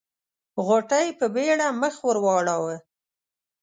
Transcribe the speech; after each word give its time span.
غوټۍ 0.65 1.07
په 1.19 1.25
بيړه 1.35 1.67
مخ 1.81 1.95
ور 2.05 2.17
واړاوه. 2.25 2.75